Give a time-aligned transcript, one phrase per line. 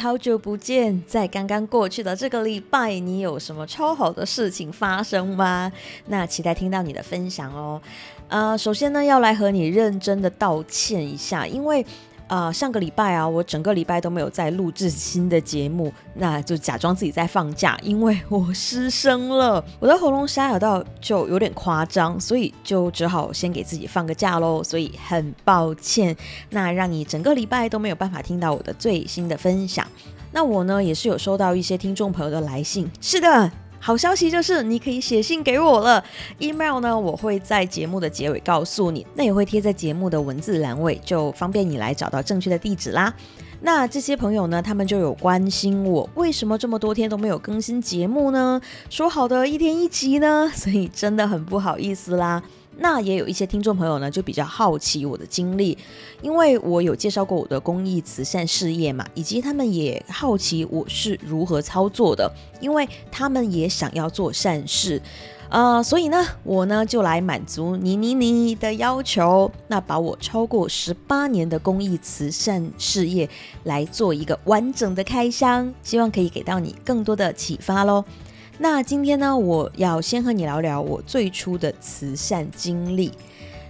[0.00, 1.02] 好久不见！
[1.06, 5.70] 在刚刚过去的这个礼拜，你有什么超好的事情发生吗？
[6.06, 7.78] 那期待听到你的分享哦。
[8.28, 11.84] 呃，首先呢，要来和你认真的道歉一下，因为。
[12.30, 26.16] 啊，上个礼拜啊，我整个礼拜都没有在录制新的节目，那就假装自己在放假，因为我失声了，我的喉咙沙哑到就有点夸张，所以就只好先给自己放个假喽，所以很抱歉，
[26.50, 29.84] 那让你整个礼拜都没有办法听到我的最新的分享。
[30.30, 33.50] 那我呢，也是有收到一些听众朋友的来信，是的。
[33.82, 36.04] 好消息就是你可以写信给我了
[36.38, 43.12] ，email 呢我会在节目的结尾告诉你，那也会贴在节目的文字栏位，就方便你来找到正确的地址啦。
[43.62, 48.60] 那这些朋友呢，他们就有关心我为什么这么多天都没有更新节目呢？
[48.88, 52.42] 说好的一天一集呢，所以真的很不好意思啦。
[52.76, 55.76] 那也有一些听众朋友呢，就比较好奇我的经历，
[56.22, 65.02] 因为我有介绍过我的公益慈善事业嘛，以及他们也好奇我是如何操作的，因为他们也想要做善事，
[65.50, 73.28] 呃，所以呢，我呢就来满足你你你的要求，那把我超过十八年的公益慈善事业
[73.64, 78.04] 来做一个完整的开箱，希望可以给到你更多的启发喽。
[78.62, 83.10] 那今天呢，我要先和你聊聊我最初的慈善经历。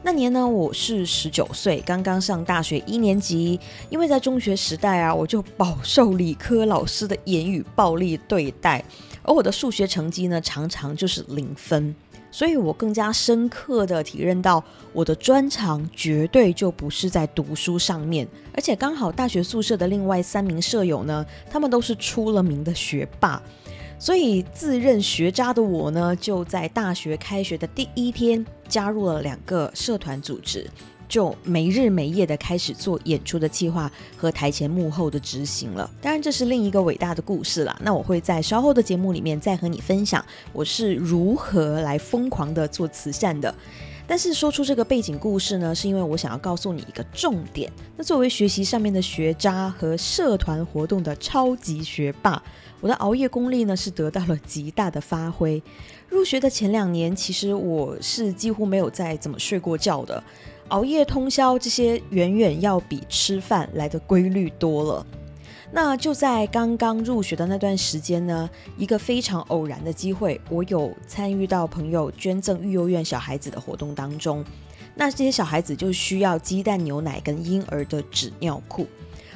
[0.00, 3.58] 那年呢，我是十九岁，刚刚上大学一年级。
[3.90, 8.84] 因为在中学时代啊，我就饱受理科老师的言语暴力对待，
[9.24, 11.92] 而我的数学成绩呢，常常就是零分。
[12.30, 18.24] 所以我更加深刻的体认到，我的专长绝对就不是在读书上面。
[18.54, 23.42] 而且刚好大学宿舍的另外三名舍友呢，他们都是出了名的学霸。
[23.98, 30.68] 所以自认学渣的我呢，就在大学开学的第一天加入了两个社团组织，
[31.08, 35.90] 就没日没夜的开始做演出的计划和台前幕后的执行了。
[36.00, 37.76] 当然，这是另一个伟大的故事啦。
[37.82, 43.54] 那我会在稍后的节目里面再和你分享我是如何来疯狂的做慈善的。
[44.06, 47.70] 但是说出这个背景故事呢，是因为我想要告诉你一个重点。
[47.96, 52.42] 那作为学习上面的学渣和社团活动的超级学霸。
[52.80, 55.60] 我的熬夜功力呢是得到了极大的发挥。
[56.08, 60.22] 入学的前两年，其实我是几乎没有再怎么睡过觉的，
[60.68, 65.06] 熬夜通宵这些远远要比吃饭来的规律多了。
[65.78, 68.48] 那就在刚刚入学的那段时间呢，
[68.78, 74.42] 一个非常偶然的机会，我有参与到朋友捐赠育幼院小孩子的活动当中。
[74.94, 78.86] 那这些小孩子就需要鸡蛋、牛奶跟婴儿的纸尿裤。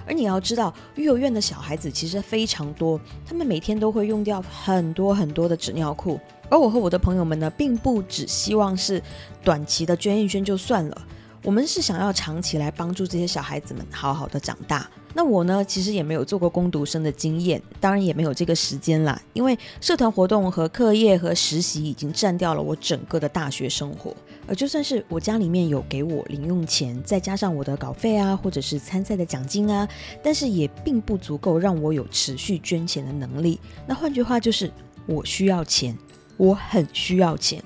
[0.06, 6.19] 而你要知道，育幼院的小孩子其实非常多，他们每天都会用掉很多很多的纸尿裤。
[6.49, 9.03] 而我和我的朋友们呢，并不只希望是
[9.45, 11.03] 短期的捐一捐就算了，
[11.43, 14.89] 我们是想要长期来帮助这些小孩子们好好的长大。
[15.12, 24.15] 那我呢，其实也没有做过攻读生的经验，当然也没有这个时间啦，因为社团活动和课业和实习已经占掉了我整个的大学生活。
[24.47, 29.89] 而就算是我家里面有给我零用钱，再加上我的稿费啊，或者是参赛的奖金啊，
[30.22, 33.59] 但是也并不足够让我有持续捐钱的能力。
[33.87, 34.71] 那换句话就是，
[35.07, 35.97] 我需要钱，
[36.37, 37.61] 我很需要钱，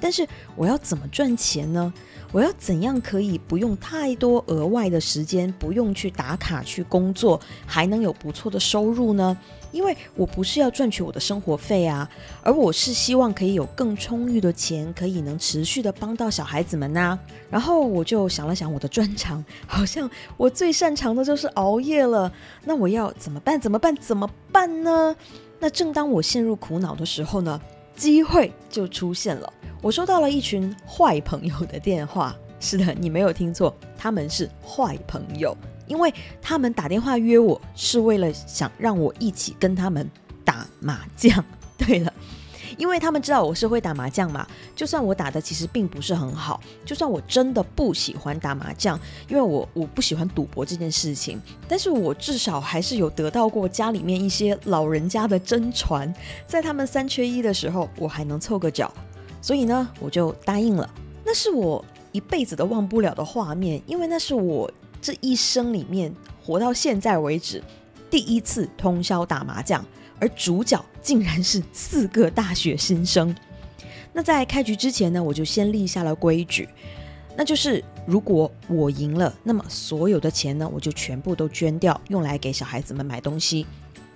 [0.00, 1.92] 但是我要怎么赚钱呢？
[2.32, 9.36] 我要怎样可以不用太多额外的时间，不用去打卡去工作，还能有不错的收入呢？
[9.72, 12.08] 因为我不是要赚取我的生活费啊，
[12.42, 17.18] 而我是希望可以有更充裕的钱，可以能持续的帮到小孩子们呐。
[17.48, 22.30] 然后我就想了想，我的专长 好像我最擅长的就是熬夜了。
[22.64, 23.58] 那我要怎么办？
[23.58, 23.94] 怎么办？
[23.96, 25.14] 怎么办呢？
[25.60, 27.60] 那正当我陷入苦恼的时候呢，
[27.96, 29.52] 机会就出现了。
[29.82, 40.08] 我收到了一群坏朋友的电话， 是的，你没有听错，他们是坏朋友，因为他们打电话约我是为了想让我一起跟他们
[40.44, 41.44] 打麻将。
[42.76, 48.98] 因为他们知道我是会打麻将嘛，就算我打的其实并不是很好，就算我真的不喜欢打麻将，
[49.28, 56.12] 因为我我不喜欢赌博这件事情，但是我至少还是有得到过家里面一些老人家的真传，
[56.46, 58.92] 在他们三缺一的时候，我还能凑个脚。
[59.40, 60.90] 所以呢，我就答应了。
[61.24, 64.70] 那是我一辈子都忘不了的画面，因为那是我
[65.00, 66.12] 这一生里面
[66.44, 67.62] 活到现在为止
[68.10, 69.84] 第一次通宵打麻将，
[70.18, 73.34] 而主角竟然是四个大学新生。
[74.12, 76.68] 那在开局之前呢，我就先立下了规矩，
[77.36, 83.66] 那就是如果我赢了，那么所有的钱呢，我就全部都捐掉，用来给小孩子们买东西。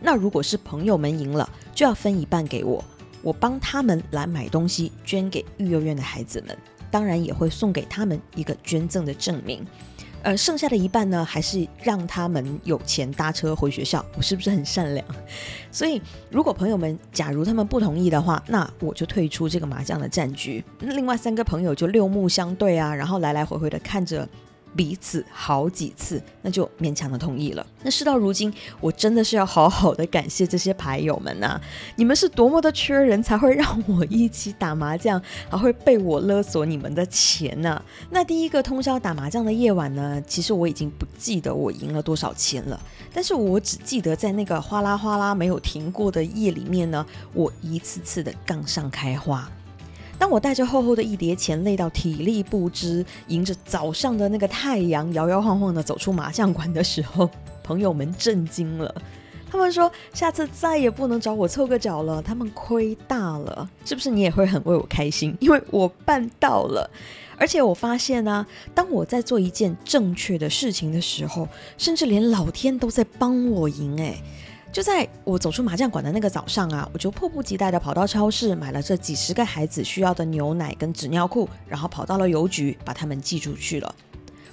[0.01, 2.83] 那如果是朋友们赢了，就要分一半给我。
[3.23, 6.57] 我帮他们来买东西，捐给育幼院的孩子们，
[6.91, 9.63] 当然也会送给他们一个捐赠的证明。
[10.23, 14.05] 呃，剩下的一半呢，还是让他们有钱搭车回学校。
[14.17, 15.07] 我是不是很善良？
[15.73, 16.01] 所以，
[16.31, 20.63] 如果朋友们假如他们不同意的话，那我就退出这个麻将的战局。
[20.81, 24.29] 另外三个朋友就六目相对啊，然后来来回回的看着。
[24.77, 27.67] 彼此好几次，那就勉强的同意了。
[27.83, 31.61] 那事到如今，我真的是要好好的感谢这些牌友们呐！
[31.97, 37.83] 你们是多么的缺人才会让我一起打麻将，还会被我勒索你们的钱呢？
[38.11, 40.23] 那第一个通宵打麻将的夜晚呢？
[40.27, 42.81] 其实我已经不记得我赢了多少钱了，
[43.13, 49.51] 但是我只记得在那个哗啦哗啦没有停过的夜里面呢，我一次次的杠上开花。
[50.21, 57.31] 当我带着厚厚的一叠钱，累到体力不支，迎着早上的那个太阳，摇摇晃晃的走出麻将馆的时候，
[57.63, 58.95] 朋友们震惊了。
[59.51, 65.35] 他们说：“下次再也不能找我凑个脚了，他们亏大了。”是不是你也会很为我开心？
[65.41, 66.89] 因为我办到了，
[67.39, 74.23] 而且我发现呢，当我在做一件正确的事情的时候，甚至连老天都在帮我赢哎。
[74.73, 83.95] 就在我走出麻将馆的那个早上啊，我就迫不及待地跑到超市买了这几十个孩子需要的牛奶跟纸尿裤，然后跑到了邮局把他们寄出去了。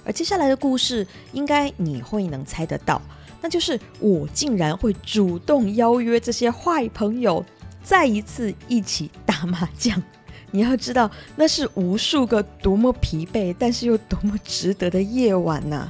[0.04, 3.00] 而接下来的故事，应该你会能猜得到，
[3.40, 7.44] 那就是我竟然会主动邀约这些坏朋友
[7.84, 10.02] 再一次一起打麻将。
[10.50, 15.88] 你要知道，那是无数个多么疲惫，但是又多么值得的夜晚呐。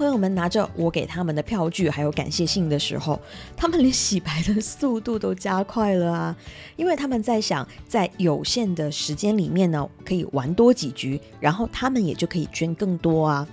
[0.00, 3.20] 朋友们拿着我给他们的票据还有感谢信的时候，
[3.54, 6.36] 他们连洗牌的速度都加快了啊！
[6.74, 13.46] 因为他们在想，在有限的时间里面呢，可以玩多几局，然后他们也就可以捐更多啊。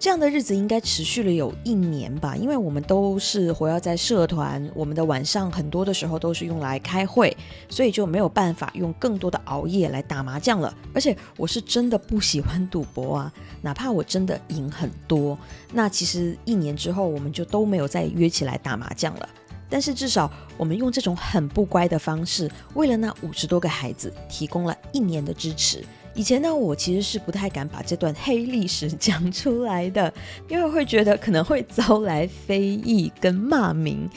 [0.00, 7.36] 这样的日子应该持续了有一年吧，因为我们都是活跃在社团，我们的晚上很多的时候都是用来开会，
[7.68, 10.74] 所以就没有办法用更多的熬夜来打麻将了。
[10.94, 15.38] 而且我是真的不喜欢赌博啊，哪怕我真的赢很多，
[15.70, 19.28] 那其实一年之后我们就都没有再约起来打麻将了。
[19.68, 25.84] 但是至少我们用这种很不乖的方式，为了那五十多个孩子提供了一年的支持。
[26.14, 30.12] 以前呢，我其实是不太敢把这段黑历史讲出来的，
[30.48, 34.08] 因为会觉得可能会遭来非议跟骂名。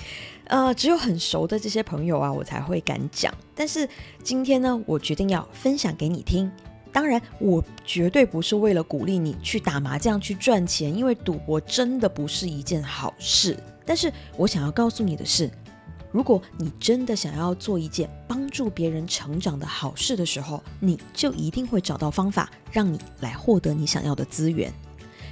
[0.47, 3.33] 呃，只有很熟的这些朋友啊，我才会敢讲。
[3.55, 3.87] 但是
[4.23, 6.51] 今天呢，我决定要分享给你听。
[6.91, 13.57] 当然，我绝对不是为了鼓励你去打麻将去赚钱，因为赌博真的不是一件好事。
[13.85, 15.49] 但是我想要告诉你的是。
[16.13, 24.71] 如果你真的想要做一件帮助别人成长的好事的时候，你就一定会找到方法让你来获得你想要的资源。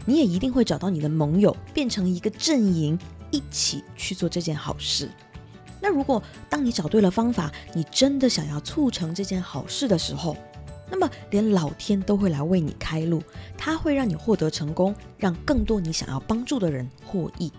[0.06, 2.98] 你也一定会找到你的盟友，变成一个阵营，
[3.30, 5.07] 一起去做这件好事。
[5.80, 10.36] 那如果当你找对了方法，你真的想要促成这件好事的时候，
[10.89, 13.22] 那么连老天都会来为你开路，
[13.56, 17.54] 他会让你获得成功，让更多你想要帮助的人获益。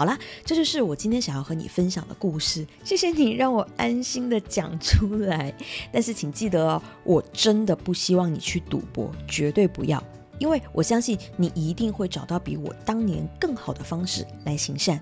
[0.00, 2.66] 好啦，这就是我今天想要和你分享的故事。
[2.82, 5.54] 谢谢你让我安心的讲出来。
[5.92, 10.02] 但是请记得哦，我真的不希望你去赌博，绝对不要，
[10.38, 14.98] 因为我相信你一定会找到比我当年更好的方式来行善。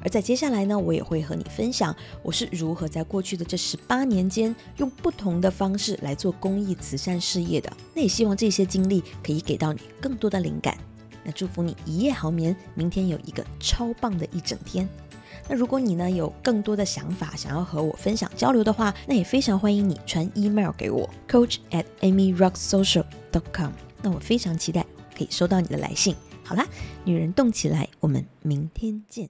[0.00, 7.70] 而在接下来呢，我也会和你分享我是如何在过去的这十八年间，用不同的方式来做公益慈善事业的。
[7.92, 10.74] 那也希望这些经历可以给到你更多的灵感。
[11.24, 14.88] 那祝福你一夜好眠，明天有一个超棒的一整天。
[15.48, 23.72] 那如果你呢有更多的想法想要和我分享交流的话，那也非常欢迎你传 email 给我，coach at amyrocksocial.com。
[24.02, 24.84] 那我非常期待
[25.16, 26.14] 可以收到你的来信。
[26.44, 26.66] 好啦，
[27.04, 29.28] 女人动起来，我们明天见。